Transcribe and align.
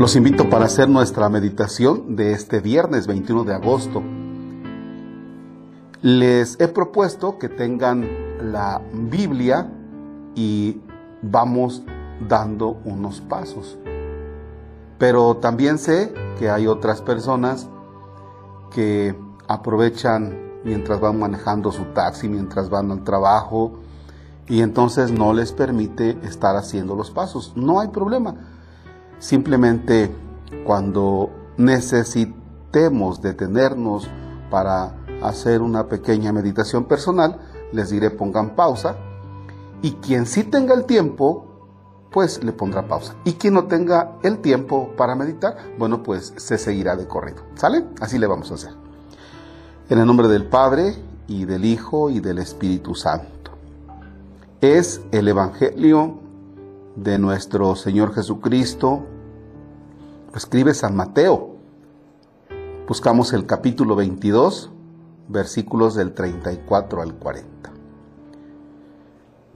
Los 0.00 0.16
invito 0.16 0.48
para 0.48 0.64
hacer 0.64 0.88
nuestra 0.88 1.28
meditación 1.28 2.16
de 2.16 2.32
este 2.32 2.60
viernes 2.60 3.06
21 3.06 3.44
de 3.44 3.52
agosto. 3.52 4.02
Les 6.00 6.58
he 6.58 6.68
propuesto 6.68 7.36
que 7.38 7.50
tengan 7.50 8.08
la 8.50 8.80
Biblia 8.94 9.70
y 10.34 10.80
vamos 11.20 11.82
dando 12.26 12.80
unos 12.86 13.20
pasos. 13.20 13.76
Pero 14.96 15.36
también 15.36 15.76
sé 15.76 16.14
que 16.38 16.48
hay 16.48 16.66
otras 16.66 17.02
personas 17.02 17.68
que 18.74 19.14
aprovechan 19.48 20.62
mientras 20.64 20.98
van 20.98 21.18
manejando 21.18 21.72
su 21.72 21.84
taxi, 21.92 22.26
mientras 22.26 22.70
van 22.70 22.90
al 22.90 23.04
trabajo, 23.04 23.80
y 24.48 24.62
entonces 24.62 25.12
no 25.12 25.34
les 25.34 25.52
permite 25.52 26.18
estar 26.22 26.56
haciendo 26.56 26.96
los 26.96 27.10
pasos. 27.10 27.52
No 27.54 27.80
hay 27.80 27.88
problema 27.88 28.49
Simplemente 29.20 30.10
cuando 30.64 31.30
necesitemos 31.58 33.22
detenernos 33.22 34.08
para 34.50 34.96
hacer 35.22 35.60
una 35.60 35.86
pequeña 35.88 36.32
meditación 36.32 36.86
personal, 36.86 37.38
les 37.72 37.90
diré 37.90 38.10
pongan 38.10 38.56
pausa 38.56 38.96
y 39.82 39.92
quien 39.92 40.26
sí 40.26 40.44
tenga 40.44 40.74
el 40.74 40.84
tiempo, 40.84 41.46
pues 42.10 42.42
le 42.42 42.52
pondrá 42.52 42.88
pausa. 42.88 43.14
Y 43.24 43.34
quien 43.34 43.54
no 43.54 43.64
tenga 43.66 44.16
el 44.22 44.38
tiempo 44.38 44.90
para 44.96 45.14
meditar, 45.14 45.56
bueno, 45.78 46.02
pues 46.02 46.32
se 46.36 46.58
seguirá 46.58 46.96
de 46.96 47.06
corrido. 47.06 47.42
¿Sale? 47.54 47.84
Así 48.00 48.18
le 48.18 48.26
vamos 48.26 48.50
a 48.50 48.54
hacer. 48.54 48.72
En 49.88 49.98
el 49.98 50.06
nombre 50.06 50.28
del 50.28 50.46
Padre 50.46 50.96
y 51.28 51.44
del 51.44 51.64
Hijo 51.64 52.10
y 52.10 52.20
del 52.20 52.38
Espíritu 52.38 52.94
Santo. 52.94 53.52
Es 54.60 55.00
el 55.12 55.28
Evangelio 55.28 56.18
de 56.96 57.18
nuestro 57.18 57.76
Señor 57.76 58.14
Jesucristo, 58.14 59.06
escribe 60.34 60.74
San 60.74 60.94
Mateo. 60.96 61.56
Buscamos 62.86 63.32
el 63.32 63.46
capítulo 63.46 63.96
22, 63.96 64.70
versículos 65.28 65.94
del 65.94 66.12
34 66.12 67.02
al 67.02 67.14
40. 67.14 67.72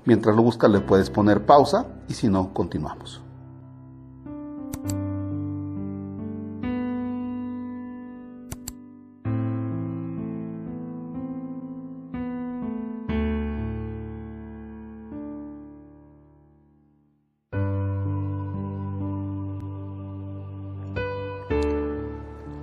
Mientras 0.04 0.36
lo 0.36 0.42
buscas 0.42 0.70
le 0.70 0.80
puedes 0.80 1.10
poner 1.10 1.46
pausa 1.46 1.86
y 2.08 2.14
si 2.14 2.28
no, 2.28 2.52
continuamos. 2.52 3.23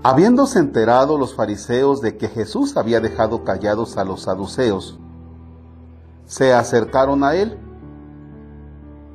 Habiéndose 0.04 0.58
enterado 0.58 1.20
los 1.20 1.36
fariseos 1.36 2.02
de 2.02 2.18
que 2.18 2.28
Jesús 2.28 2.76
había 2.76 3.00
dejado 3.00 3.44
callados 3.44 3.98
a 3.98 4.04
los 4.04 4.22
saduceos, 4.22 4.98
se 6.26 6.54
acercaron 6.54 7.24
a 7.24 7.36
él. 7.36 7.60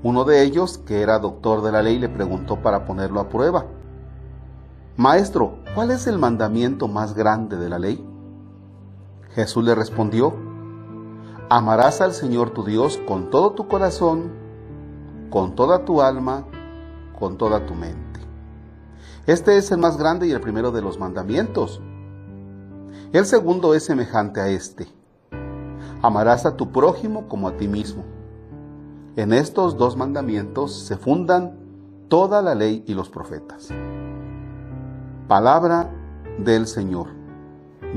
Uno 0.04 0.22
de 0.24 0.44
ellos, 0.44 0.78
que 0.78 1.02
era 1.02 1.18
doctor 1.18 1.62
de 1.62 1.72
la 1.72 1.82
ley, 1.82 1.98
le 1.98 2.08
preguntó 2.08 2.62
para 2.62 2.84
ponerlo 2.84 3.18
a 3.18 3.28
prueba, 3.28 3.66
Maestro, 4.96 5.58
¿cuál 5.74 5.90
es 5.90 6.06
el 6.06 6.20
mandamiento 6.20 6.86
más 6.86 7.14
grande 7.14 7.56
de 7.56 7.68
la 7.68 7.80
ley? 7.80 8.06
Jesús 9.34 9.64
le 9.64 9.74
respondió, 9.74 10.34
Amarás 11.48 12.00
al 12.00 12.12
Señor 12.12 12.50
tu 12.50 12.64
Dios 12.64 13.00
con 13.08 13.28
todo 13.30 13.52
tu 13.52 13.66
corazón, 13.66 14.30
con 15.30 15.56
toda 15.56 15.84
tu 15.84 16.00
alma, 16.00 16.44
con 17.18 17.36
toda 17.36 17.66
tu 17.66 17.74
mente. 17.74 18.05
Este 19.26 19.56
es 19.56 19.70
el 19.70 19.78
más 19.78 19.96
grande 19.96 20.26
y 20.26 20.32
el 20.32 20.40
primero 20.40 20.70
de 20.70 20.82
los 20.82 20.98
mandamientos. 20.98 21.80
El 23.12 23.24
segundo 23.26 23.74
es 23.74 23.84
semejante 23.84 24.40
a 24.40 24.48
este. 24.48 24.86
Amarás 26.02 26.46
a 26.46 26.56
tu 26.56 26.70
prójimo 26.70 27.28
como 27.28 27.48
a 27.48 27.56
ti 27.56 27.68
mismo. 27.68 28.04
En 29.16 29.32
estos 29.32 29.76
dos 29.78 29.96
mandamientos 29.96 30.74
se 30.74 30.96
fundan 30.96 31.58
toda 32.08 32.42
la 32.42 32.54
ley 32.54 32.84
y 32.86 32.94
los 32.94 33.08
profetas. 33.08 33.68
Palabra 35.26 35.90
del 36.38 36.66
Señor. 36.66 37.08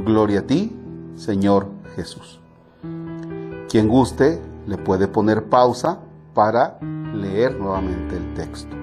Gloria 0.06 0.40
a 0.40 0.48
ti, 0.48 0.76
Señor 1.16 1.68
Jesús. 1.96 2.40
Quien 3.70 3.88
guste 3.88 4.42
le 4.66 4.78
puede 4.78 5.08
poner 5.08 5.50
pausa 5.50 6.00
para 6.34 6.80
leer 7.14 7.60
nuevamente 7.60 8.16
el 8.16 8.34
texto. 8.34 8.79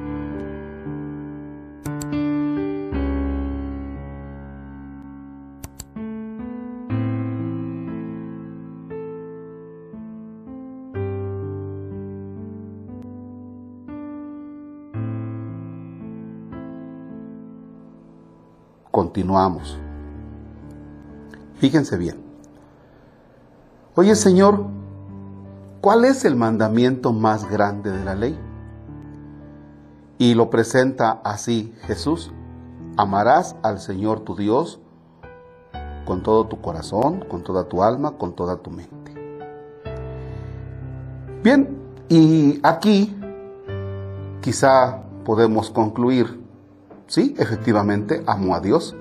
Continuamos. 18.96 19.76
Fíjense 21.58 21.98
bien. 21.98 22.16
Oye 23.94 24.14
Señor, 24.14 24.64
¿cuál 25.82 26.06
es 26.06 26.24
el 26.24 26.34
mandamiento 26.34 27.12
más 27.12 27.46
grande 27.50 27.90
de 27.90 28.02
la 28.02 28.14
ley? 28.14 28.38
Y 30.16 30.32
lo 30.32 30.48
presenta 30.48 31.20
así 31.24 31.74
Jesús. 31.82 32.32
Amarás 32.96 33.56
al 33.62 33.80
Señor 33.80 34.20
tu 34.20 34.34
Dios 34.34 34.80
con 36.06 36.22
todo 36.22 36.46
tu 36.46 36.62
corazón, 36.62 37.22
con 37.28 37.42
toda 37.42 37.64
tu 37.64 37.82
alma, 37.82 38.12
con 38.12 38.32
toda 38.32 38.56
tu 38.56 38.70
mente. 38.70 39.12
Bien, 41.42 41.78
y 42.08 42.60
aquí 42.62 43.14
quizá 44.40 45.02
podemos 45.22 45.68
concluir 45.68 46.45
Sí, 47.06 47.34
efectivamente, 47.38 48.22
amo 48.26 48.54
a 48.54 48.60
Dios. 48.60 48.96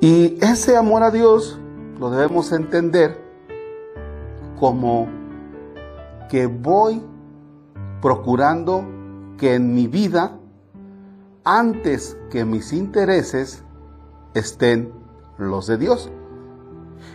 Y 0.00 0.38
ese 0.42 0.76
amor 0.76 1.02
a 1.02 1.10
Dios 1.10 1.58
lo 2.00 2.10
debemos 2.10 2.52
entender 2.52 3.22
como 4.58 5.06
que 6.28 6.46
voy 6.46 7.02
procurando 8.00 8.84
que 9.36 9.54
en 9.54 9.74
mi 9.74 9.86
vida, 9.86 10.38
antes 11.44 12.16
que 12.30 12.44
mis 12.44 12.72
intereses, 12.72 13.62
estén 14.34 14.92
los 15.38 15.66
de 15.66 15.76
Dios. 15.76 16.10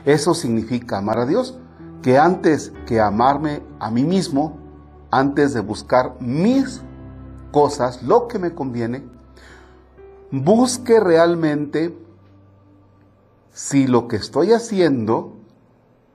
Eso 0.06 0.34
significa 0.34 1.00
amar 1.00 1.20
a 1.20 1.26
Dios, 1.26 1.58
que 2.02 2.18
antes 2.18 2.72
que 2.86 3.02
amarme 3.02 3.64
a 3.80 3.90
mí 3.90 4.04
mismo, 4.04 4.58
antes 5.12 5.54
de 5.54 5.62
buscar 5.62 6.16
mis 6.20 6.82
cosas, 7.52 8.04
lo 8.04 8.28
que 8.28 8.40
me 8.40 8.54
conviene, 8.54 9.04
busque 10.32 11.00
realmente 11.00 11.98
si 13.52 13.88
lo 13.88 14.08
que 14.08 14.18
estoy 14.18 14.54
haciendo, 14.54 15.34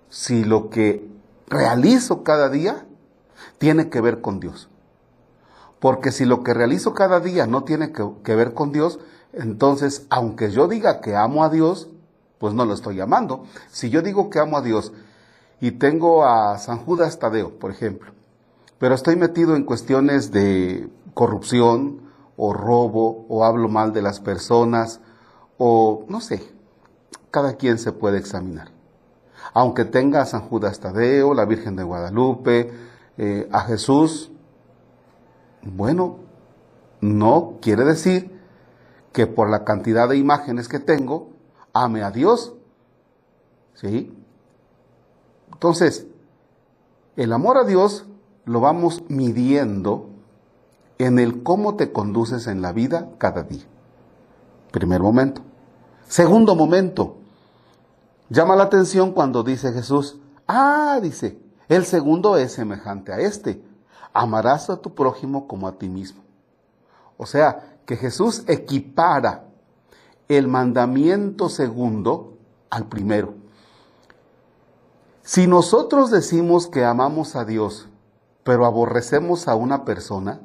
si 0.09 0.45
lo 0.45 0.71
que 0.71 1.09
realizo 1.49 2.23
cada 2.23 2.49
día, 2.49 2.87
tiene 3.59 3.91
que 3.91 4.01
ver 4.01 4.21
con 4.21 4.41
Dios. 4.41 4.69
Porque 5.81 6.13
si 6.13 6.25
lo 6.25 6.45
que 6.45 6.55
realizo 6.55 6.95
cada 6.95 7.19
día 7.19 7.47
no 7.47 7.65
tiene 7.65 7.93
que, 7.93 8.37
ver 8.37 8.55
con 8.55 8.71
Dios, 8.71 9.01
entonces, 9.33 10.07
aunque 10.11 10.51
yo 10.53 10.69
diga 10.69 11.01
que 11.01 11.17
amo 11.17 11.43
a 11.43 11.49
Dios, 11.49 11.89
pues 12.39 12.55
no 12.55 12.65
lo 12.65 12.75
estoy 12.75 13.01
amando. 13.01 13.45
Si 13.71 13.91
yo 13.91 14.03
digo 14.03 14.31
que 14.31 14.39
amo 14.39 14.59
a 14.59 14.63
Dios 14.63 14.93
y 15.61 15.73
tengo 15.73 16.25
a 16.25 16.59
San 16.59 16.79
Judas 16.79 17.19
Tadeo, 17.19 17.59
por 17.59 17.73
ejemplo, 17.73 18.13
pero 18.83 18.97
estoy 18.97 19.15
metido 19.15 19.55
en 19.55 19.63
cuestiones 19.63 20.33
de 20.33 20.91
corrupción 21.15 22.01
o 22.37 22.53
robo 22.53 23.27
o 23.29 23.45
hablo 23.45 23.69
mal 23.69 23.93
de 23.93 24.03
las 24.03 24.19
personas 24.19 25.01
o 25.57 26.05
no 26.09 26.21
sé, 26.21 26.43
cada 27.31 27.55
quien 27.55 27.79
se 27.79 27.93
puede 27.93 28.19
examinar. 28.19 28.73
Aunque 29.55 29.85
tenga 29.85 30.21
a 30.21 30.27
San 30.27 30.41
Judas 30.49 30.81
Tadeo, 30.81 31.33
la 31.33 31.45
Virgen 31.45 31.77
de 31.77 31.85
Guadalupe, 31.85 32.73
eh, 33.19 33.49
a 33.53 33.61
Jesús, 33.61 34.33
bueno, 35.63 36.17
no 37.01 37.59
quiere 37.63 37.85
decir 37.85 38.37
que 39.13 39.29
por 39.29 39.49
la 39.49 39.63
cantidad 39.63 40.09
de 40.09 40.17
imágenes 40.17 40.67
que 40.67 40.81
tengo, 40.81 41.31
ame 41.73 42.03
a 42.03 42.11
Dios. 42.11 42.57
¿Sí? 43.75 44.13
Entonces, 45.53 46.09
el 47.15 47.33
amor 47.33 47.59
a 47.59 47.63
Dios 47.63 48.07
lo 48.45 48.61
vamos 48.61 49.03
midiendo 49.09 50.09
en 50.99 51.19
el 51.19 51.43
cómo 51.43 51.77
te 51.77 51.93
conduces 51.93 52.47
en 52.47 52.63
la 52.63 52.73
vida 52.73 53.11
cada 53.19 53.43
día. 53.43 53.65
Primer 54.71 55.01
momento. 55.01 55.43
Segundo 56.07 56.55
momento. 56.55 57.17
Llama 58.29 58.57
la 58.57 58.65
atención 58.65 59.13
cuando 59.13 59.43
dice 59.43 59.73
Jesús, 59.73 60.19
ah, 60.49 60.99
dice, 61.03 61.39
el 61.69 61.85
segundo 61.85 62.37
es 62.37 62.53
semejante 62.53 63.13
a 63.13 63.19
este. 63.19 63.63
Amarás 64.13 64.71
a 64.71 64.79
tu 64.79 64.95
prójimo 64.95 65.47
como 65.47 65.69
a 65.69 65.79
ti 65.79 65.89
mismo. 65.89 66.23
O 67.17 67.27
sea, 67.27 67.77
que 67.87 67.97
Jesús 67.97 68.45
equipara 68.47 69.45
el 70.29 70.49
mandamiento 70.49 71.49
segundo 71.49 72.39
al 72.71 72.87
primero. 72.89 73.35
Si 75.23 75.47
nosotros 75.47 76.11
decimos 76.11 76.67
que 76.67 76.85
amamos 76.85 77.37
a 77.37 77.45
Dios, 77.45 77.89
pero 78.45 78.67
aborrecemos 78.67 79.49
a 79.49 79.55
una 79.55 79.85
persona, 79.85 80.41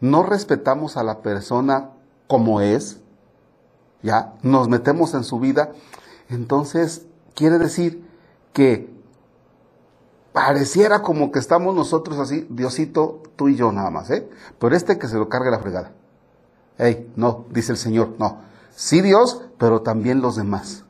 no 0.00 0.22
respetamos 0.22 0.96
a 0.96 1.02
la 1.02 1.22
persona 1.22 1.90
como 2.26 2.60
es, 2.60 3.00
ya 4.02 4.34
nos 4.42 4.68
metemos 4.68 5.14
en 5.14 5.24
su 5.24 5.40
vida, 5.40 5.72
entonces 6.28 7.06
quiere 7.34 7.58
decir 7.58 8.04
que 8.52 8.94
pareciera 10.32 11.02
como 11.02 11.30
que 11.32 11.38
estamos 11.38 11.74
nosotros 11.74 12.18
así, 12.18 12.46
Diosito, 12.50 13.22
tú 13.36 13.48
y 13.48 13.56
yo 13.56 13.72
nada 13.72 13.90
más, 13.90 14.10
¿eh? 14.10 14.28
Pero 14.58 14.76
este 14.76 14.98
que 14.98 15.08
se 15.08 15.16
lo 15.16 15.28
cargue 15.28 15.50
la 15.50 15.60
fregada. 15.60 15.92
Ey, 16.78 17.10
no, 17.16 17.46
dice 17.50 17.72
el 17.72 17.78
Señor, 17.78 18.16
no. 18.18 18.42
Sí 18.74 19.00
Dios, 19.00 19.42
pero 19.56 19.80
también 19.80 20.20
los 20.20 20.36
demás. 20.36 20.84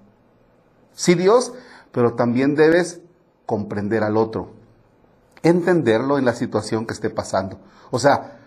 Sí 0.95 1.15
Dios, 1.15 1.53
pero 1.93 2.15
también 2.15 2.57
debes 2.57 3.01
comprender 3.47 4.03
al 4.03 4.17
otro, 4.17 4.51
entenderlo 5.49 6.19
en 6.19 6.25
la 6.25 6.35
situación 6.35 6.87
que 6.87 6.93
esté 6.93 7.11
pasando. 7.11 7.59
O 7.91 7.99
sea, 7.99 8.39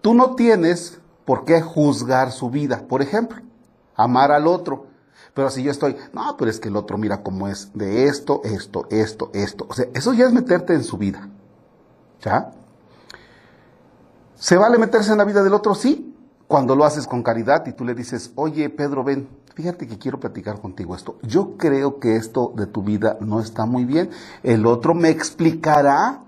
tú 0.00 0.14
no 0.14 0.34
tienes 0.34 1.00
por 1.24 1.44
qué 1.44 1.60
juzgar 1.60 2.32
su 2.32 2.50
vida, 2.50 2.84
por 2.88 3.02
ejemplo, 3.02 3.42
amar 3.94 4.32
al 4.32 4.46
otro. 4.46 4.86
Pero 5.34 5.50
si 5.50 5.62
yo 5.62 5.70
estoy, 5.70 5.96
no, 6.12 6.36
pero 6.36 6.50
es 6.50 6.58
que 6.58 6.68
el 6.68 6.76
otro 6.76 6.98
mira 6.98 7.22
cómo 7.22 7.48
es 7.48 7.70
de 7.74 8.06
esto, 8.06 8.40
esto, 8.44 8.86
esto, 8.90 9.30
esto. 9.34 9.66
O 9.68 9.74
sea, 9.74 9.86
eso 9.94 10.12
ya 10.12 10.26
es 10.26 10.32
meterte 10.32 10.74
en 10.74 10.82
su 10.82 10.96
vida. 10.96 11.28
¿Ya? 12.22 12.50
¿Se 14.34 14.56
vale 14.56 14.78
meterse 14.78 15.12
en 15.12 15.18
la 15.18 15.24
vida 15.24 15.42
del 15.42 15.54
otro? 15.54 15.74
Sí. 15.74 16.14
Cuando 16.46 16.74
lo 16.74 16.84
haces 16.84 17.06
con 17.06 17.22
caridad 17.22 17.66
y 17.66 17.72
tú 17.72 17.84
le 17.84 17.94
dices, 17.94 18.32
oye 18.34 18.70
Pedro, 18.70 19.04
ven, 19.04 19.28
fíjate 19.54 19.86
que 19.86 19.98
quiero 19.98 20.18
platicar 20.18 20.60
contigo 20.60 20.96
esto. 20.96 21.18
Yo 21.22 21.58
creo 21.58 21.98
que 21.98 22.16
esto 22.16 22.52
de 22.56 22.66
tu 22.66 22.82
vida 22.82 23.18
no 23.20 23.40
está 23.40 23.66
muy 23.66 23.84
bien. 23.84 24.08
El 24.42 24.64
otro 24.64 24.94
me 24.94 25.10
explicará 25.10 26.22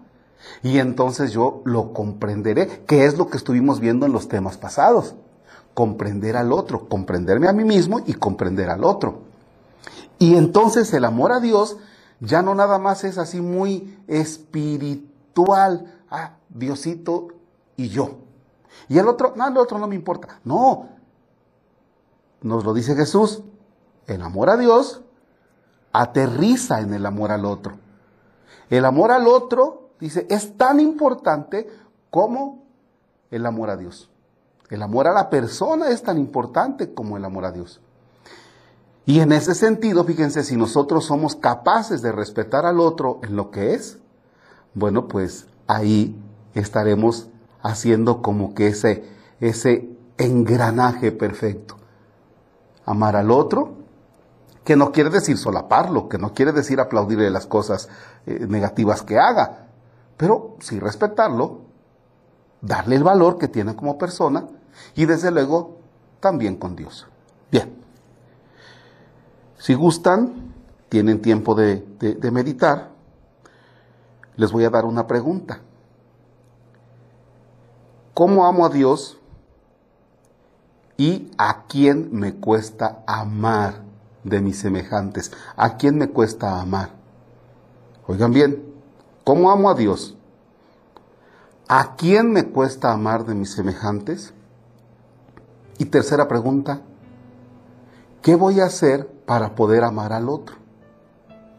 y 0.63 0.79
entonces 0.79 1.33
yo 1.33 1.63
lo 1.65 1.93
comprenderé, 1.93 2.85
que 2.87 3.05
es 3.07 3.19
lo 3.19 3.29
que 3.29 3.37
estuvimos 3.37 3.81
viendo 3.81 4.07
en 4.07 4.13
los 4.13 4.29
temas 4.29 4.57
pasados 4.57 5.15
comprender 5.75 6.37
al 6.37 6.53
otro, 6.53 6.89
comprenderme 6.89 7.49
a 7.49 7.53
mí 7.53 7.65
mismo 7.65 8.01
y 8.05 8.15
comprender 8.15 8.71
al 8.71 8.85
otro. 8.85 9.23
Y 10.19 10.37
entonces 10.37 10.93
el 10.93 11.05
amor 11.05 11.33
a 11.33 11.41
Dios 11.41 11.79
ya 12.21 12.43
no 12.43 12.55
nada 12.55 12.79
más 12.79 13.05
es 13.05 13.19
así 13.19 13.41
muy 13.41 13.99
espiritual, 14.07 16.03
ah, 16.11 16.37
Diosito 16.49 17.29
y 17.77 17.89
yo. 17.89 18.19
Y 18.89 18.99
el 18.99 19.09
otro, 19.09 19.33
no, 19.37 19.49
el 19.49 19.57
otro 19.57 19.79
no 19.79 19.87
me 19.87 19.95
importa. 19.95 20.41
No, 20.45 20.89
nos 22.43 22.65
lo 22.65 22.75
dice 22.75 22.95
Jesús, 22.95 23.43
el 24.07 24.23
amor 24.23 24.51
a 24.51 24.57
Dios 24.57 25.03
aterriza 25.93 26.81
en 26.81 26.93
el 26.95 27.07
amor 27.07 27.33
al 27.33 27.45
otro. 27.45 27.79
El 28.69 28.85
amor 28.85 29.13
al 29.13 29.27
otro, 29.27 29.90
dice, 30.00 30.26
es 30.31 30.56
tan 30.56 30.81
importante 30.81 31.69
como 32.11 32.64
el 33.31 33.47
amor 33.47 33.70
a 33.70 33.76
Dios. 33.76 34.11
El 34.70 34.82
amor 34.82 35.08
a 35.08 35.12
la 35.12 35.31
persona 35.31 35.88
es 35.88 36.02
tan 36.02 36.19
importante 36.19 36.94
como 36.94 37.17
el 37.17 37.25
amor 37.25 37.44
a 37.44 37.52
Dios. 37.52 37.81
Y 39.05 39.20
en 39.20 39.32
ese 39.32 39.55
sentido, 39.55 40.05
fíjense, 40.05 40.44
si 40.44 40.56
nosotros 40.56 41.06
somos 41.06 41.35
capaces 41.35 42.02
de 42.02 42.12
respetar 42.12 42.67
al 42.67 42.79
otro 42.79 43.19
en 43.23 43.35
lo 43.35 43.50
que 43.50 43.75
es, 43.75 43.99
bueno, 44.75 45.08
pues 45.08 45.49
ahí 45.67 46.17
estaremos 46.55 47.29
haciendo 47.62 48.23
como 48.23 48.55
que 48.55 48.69
ese, 48.69 49.05
ese 49.41 49.88
engranaje 50.19 51.11
perfecto. 51.11 51.76
Amar 52.85 53.17
al 53.17 53.31
otro, 53.31 53.75
que 54.64 54.76
no 54.76 54.93
quiere 54.93 55.11
decir 55.11 55.37
solaparlo, 55.38 56.08
que 56.08 56.19
no 56.19 56.32
quiere 56.32 56.53
decir 56.53 56.79
aplaudirle 56.79 57.31
las 57.31 57.46
cosas 57.46 57.88
eh, 58.26 58.46
negativas 58.49 59.03
que 59.03 59.19
haga, 59.19 59.69
pero 60.20 60.56
sí 60.61 60.78
respetarlo, 60.78 61.62
darle 62.61 62.96
el 62.96 63.02
valor 63.02 63.38
que 63.38 63.49
tiene 63.49 63.75
como 63.75 63.96
persona 63.96 64.49
y 64.94 65.06
desde 65.06 65.31
luego 65.31 65.78
también 66.20 66.56
con 66.56 66.76
Dios. 66.76 67.06
Bien, 67.50 67.75
si 69.56 69.72
gustan, 69.72 70.52
tienen 70.90 71.22
tiempo 71.22 71.55
de, 71.55 71.87
meditar, 72.31 72.90
les 74.37 74.52
voy 74.52 74.64
a 74.64 74.70
dar 74.70 74.84
una 74.84 75.06
pregunta. 75.06 75.62
¿Cómo 78.12 78.44
amo 78.44 78.67
a 78.67 78.69
Dios 78.69 79.19
y 80.99 81.31
a 81.38 81.64
quién 81.67 82.11
me 82.12 82.34
cuesta 82.34 83.02
amar 83.06 83.84
de 84.25 84.43
mis 84.43 84.58
semejantes? 84.58 85.32
¿A 85.56 85.78
quién 85.78 85.96
me 85.96 86.11
cuesta 86.11 86.61
amar? 86.61 86.90
Oigan 88.06 88.34
bien, 88.34 88.69
¿cómo 89.31 89.53
amo 89.53 89.71
a 89.71 89.75
Dios? 89.75 90.17
¿A 91.69 91.94
quién 91.94 92.32
me 92.32 92.49
cuesta 92.49 92.91
amar 92.91 93.25
de 93.27 93.37
mis 93.37 93.53
semejantes? 93.53 94.35
Y 95.79 95.85
tercera 95.85 96.27
pregunta, 96.27 96.81
¿qué 98.23 98.35
voy 98.35 98.59
a 98.59 98.65
hacer 98.65 99.06
para 99.27 99.55
poder 99.55 99.85
amar 99.85 100.12
al 100.12 100.29
otro? 100.29 100.56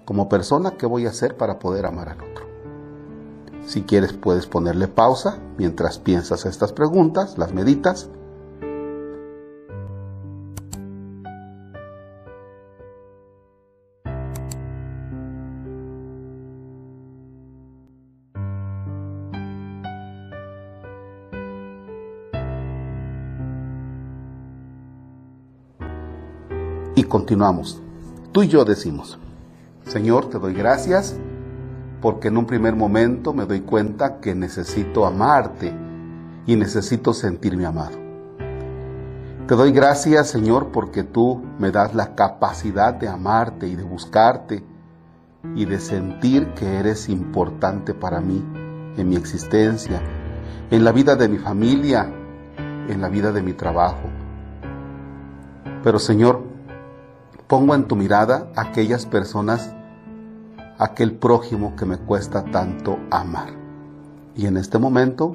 Como 0.03 0.27
persona, 0.27 0.71
¿qué 0.71 0.85
voy 0.85 1.05
a 1.05 1.11
hacer 1.11 1.37
para 1.37 1.59
poder 1.59 1.85
amar 1.85 2.09
al 2.09 2.17
otro? 2.19 2.45
Si 3.65 3.83
quieres 3.83 4.11
puedes 4.11 4.47
ponerle 4.47 4.89
pausa 4.89 5.39
mientras 5.57 5.97
piensas 5.97 6.45
estas 6.45 6.73
preguntas, 6.73 7.37
las 7.37 7.53
meditas 7.53 8.09
continuamos. 27.11 27.81
Tú 28.31 28.41
y 28.41 28.47
yo 28.47 28.63
decimos, 28.63 29.19
Señor, 29.83 30.29
te 30.29 30.39
doy 30.39 30.53
gracias 30.53 31.17
porque 32.01 32.29
en 32.29 32.37
un 32.37 32.45
primer 32.45 32.73
momento 32.77 33.33
me 33.33 33.45
doy 33.45 33.59
cuenta 33.59 34.21
que 34.21 34.33
necesito 34.33 35.05
amarte 35.05 35.75
y 36.47 36.55
necesito 36.55 37.13
sentirme 37.13 37.65
amado. 37.65 37.97
Te 39.45 39.55
doy 39.55 39.73
gracias, 39.73 40.29
Señor, 40.29 40.69
porque 40.71 41.03
tú 41.03 41.43
me 41.59 41.71
das 41.71 41.93
la 41.93 42.15
capacidad 42.15 42.93
de 42.93 43.09
amarte 43.09 43.67
y 43.67 43.75
de 43.75 43.83
buscarte 43.83 44.63
y 45.53 45.65
de 45.65 45.79
sentir 45.81 46.53
que 46.53 46.77
eres 46.77 47.09
importante 47.09 47.93
para 47.93 48.21
mí 48.21 48.41
en 48.95 49.09
mi 49.09 49.17
existencia, 49.17 50.01
en 50.69 50.85
la 50.85 50.93
vida 50.93 51.17
de 51.17 51.27
mi 51.27 51.39
familia, 51.39 52.09
en 52.87 53.01
la 53.01 53.09
vida 53.09 53.33
de 53.33 53.43
mi 53.43 53.51
trabajo. 53.51 54.07
Pero 55.83 55.99
Señor, 55.99 56.50
Pongo 57.51 57.75
en 57.75 57.83
tu 57.83 57.97
mirada 57.97 58.47
aquellas 58.55 59.05
personas, 59.05 59.75
aquel 60.79 61.15
prójimo 61.15 61.75
que 61.75 61.85
me 61.85 61.97
cuesta 61.97 62.45
tanto 62.45 62.97
amar. 63.11 63.49
Y 64.37 64.45
en 64.45 64.55
este 64.55 64.77
momento, 64.79 65.33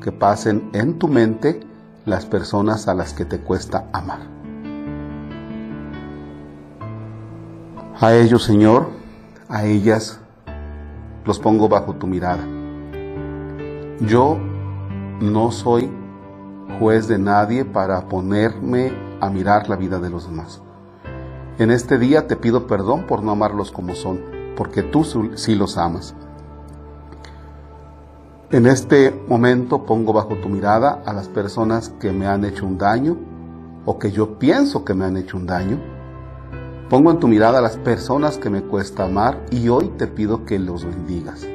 que 0.00 0.10
pasen 0.10 0.70
en 0.72 0.98
tu 0.98 1.06
mente 1.06 1.60
las 2.06 2.24
personas 2.24 2.88
a 2.88 2.94
las 2.94 3.12
que 3.12 3.26
te 3.26 3.40
cuesta 3.40 3.90
amar. 3.92 4.20
A 8.00 8.14
ellos, 8.14 8.42
Señor, 8.42 8.88
a 9.46 9.66
ellas 9.66 10.18
los 11.26 11.38
pongo 11.40 11.68
bajo 11.68 11.92
tu 11.96 12.06
mirada. 12.06 12.46
Yo 14.00 14.38
no 15.20 15.50
soy 15.50 15.92
juez 16.78 17.06
de 17.06 17.18
nadie 17.18 17.66
para 17.66 18.08
ponerme 18.08 18.94
a 19.20 19.28
mirar 19.28 19.68
la 19.68 19.76
vida 19.76 19.98
de 19.98 20.08
los 20.08 20.26
demás. 20.26 20.63
En 21.56 21.70
este 21.70 21.98
día 21.98 22.26
te 22.26 22.34
pido 22.34 22.66
perdón 22.66 23.06
por 23.06 23.22
no 23.22 23.30
amarlos 23.30 23.70
como 23.70 23.94
son, 23.94 24.20
porque 24.56 24.82
tú 24.82 25.04
sí 25.36 25.54
los 25.54 25.78
amas. 25.78 26.12
En 28.50 28.66
este 28.66 29.14
momento 29.28 29.86
pongo 29.86 30.12
bajo 30.12 30.34
tu 30.36 30.48
mirada 30.48 31.02
a 31.06 31.12
las 31.12 31.28
personas 31.28 31.90
que 32.00 32.10
me 32.10 32.26
han 32.26 32.44
hecho 32.44 32.66
un 32.66 32.76
daño 32.76 33.16
o 33.84 34.00
que 34.00 34.10
yo 34.10 34.36
pienso 34.40 34.84
que 34.84 34.94
me 34.94 35.04
han 35.04 35.16
hecho 35.16 35.36
un 35.36 35.46
daño. 35.46 35.78
Pongo 36.90 37.12
en 37.12 37.20
tu 37.20 37.28
mirada 37.28 37.58
a 37.58 37.62
las 37.62 37.76
personas 37.76 38.36
que 38.36 38.50
me 38.50 38.62
cuesta 38.62 39.04
amar 39.04 39.46
y 39.52 39.68
hoy 39.68 39.92
te 39.96 40.08
pido 40.08 40.44
que 40.44 40.58
los 40.58 40.84
bendigas, 40.84 41.46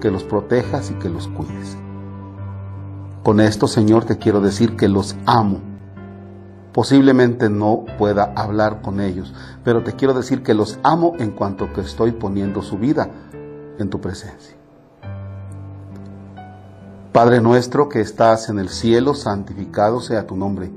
que 0.00 0.10
los 0.10 0.24
protejas 0.24 0.90
y 0.90 0.94
que 0.94 1.10
los 1.10 1.28
cuides. 1.28 1.76
Con 3.22 3.38
esto, 3.38 3.68
Señor, 3.68 4.06
te 4.06 4.16
quiero 4.16 4.40
decir 4.40 4.76
que 4.76 4.88
los 4.88 5.14
amo 5.26 5.71
Posiblemente 6.72 7.50
no 7.50 7.84
pueda 7.98 8.32
hablar 8.34 8.80
con 8.80 9.00
ellos, 9.00 9.34
pero 9.62 9.82
te 9.82 9.92
quiero 9.92 10.14
decir 10.14 10.42
que 10.42 10.54
los 10.54 10.78
amo 10.82 11.12
en 11.18 11.32
cuanto 11.32 11.72
que 11.72 11.82
estoy 11.82 12.12
poniendo 12.12 12.62
su 12.62 12.78
vida 12.78 13.10
en 13.78 13.90
tu 13.90 14.00
presencia. 14.00 14.56
Padre 17.12 17.42
nuestro 17.42 17.90
que 17.90 18.00
estás 18.00 18.48
en 18.48 18.58
el 18.58 18.70
cielo, 18.70 19.12
santificado 19.12 20.00
sea 20.00 20.26
tu 20.26 20.34
nombre. 20.34 20.72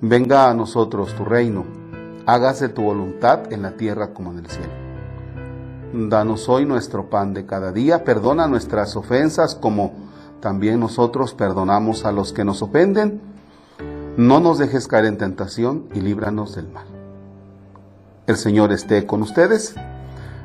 Venga 0.00 0.48
a 0.48 0.54
nosotros 0.54 1.12
tu 1.16 1.24
reino, 1.24 1.64
hágase 2.26 2.68
tu 2.68 2.82
voluntad 2.82 3.52
en 3.52 3.62
la 3.62 3.72
tierra 3.72 4.14
como 4.14 4.30
en 4.30 4.38
el 4.38 4.46
cielo. 4.46 4.72
Danos 5.92 6.48
hoy 6.48 6.64
nuestro 6.64 7.10
pan 7.10 7.34
de 7.34 7.44
cada 7.44 7.72
día, 7.72 8.04
perdona 8.04 8.46
nuestras 8.46 8.94
ofensas 8.94 9.56
como 9.56 9.94
también 10.40 10.78
nosotros 10.78 11.34
perdonamos 11.34 12.04
a 12.04 12.12
los 12.12 12.32
que 12.32 12.44
nos 12.44 12.62
ofenden. 12.62 13.20
No 14.18 14.40
nos 14.40 14.58
dejes 14.58 14.88
caer 14.88 15.04
en 15.04 15.16
tentación 15.16 15.84
y 15.94 16.00
líbranos 16.00 16.56
del 16.56 16.66
mal. 16.66 16.88
El 18.26 18.36
Señor 18.36 18.72
esté 18.72 19.06
con 19.06 19.22
ustedes. 19.22 19.76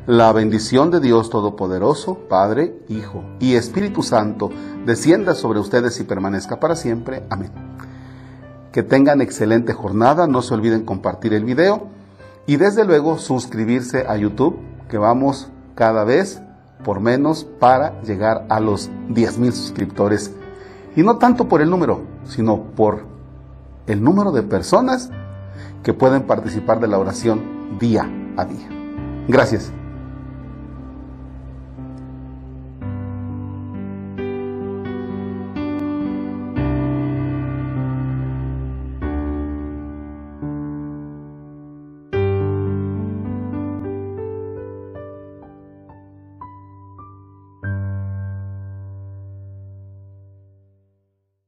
La 0.05 0.31
bendición 0.31 0.91
de 0.91 0.99
Dios 0.99 1.31
Todopoderoso, 1.31 2.19
Padre, 2.29 2.77
Hijo 2.87 3.23
y 3.39 3.55
Espíritu 3.55 4.03
Santo, 4.03 4.51
descienda 4.85 5.33
sobre 5.33 5.59
ustedes 5.59 5.99
y 5.99 6.03
permanezca 6.03 6.59
para 6.59 6.75
siempre. 6.75 7.23
Amén. 7.31 7.49
Que 8.71 8.83
tengan 8.83 9.21
excelente 9.21 9.73
jornada, 9.73 10.27
no 10.27 10.43
se 10.43 10.53
olviden 10.53 10.85
compartir 10.85 11.33
el 11.33 11.43
video 11.43 11.87
y 12.45 12.57
desde 12.57 12.85
luego 12.85 13.17
suscribirse 13.17 14.05
a 14.07 14.17
YouTube, 14.17 14.59
que 14.87 14.99
vamos 14.99 15.47
cada 15.73 16.03
vez 16.03 16.43
por 16.83 16.99
menos 16.99 17.43
para 17.43 17.99
llegar 18.03 18.45
a 18.49 18.59
los 18.59 18.91
10.000 19.09 19.51
suscriptores. 19.51 20.31
Y 20.95 21.01
no 21.01 21.17
tanto 21.17 21.47
por 21.47 21.63
el 21.63 21.71
número, 21.71 22.01
sino 22.25 22.61
por 22.75 23.12
el 23.87 24.03
número 24.03 24.31
de 24.31 24.43
personas 24.43 25.09
que 25.83 25.93
pueden 25.93 26.23
participar 26.23 26.79
de 26.79 26.87
la 26.87 26.97
oración 26.97 27.77
día 27.79 28.09
a 28.37 28.45
día. 28.45 28.69
Gracias. 29.27 29.71